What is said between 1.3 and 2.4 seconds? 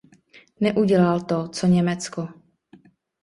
co Německo.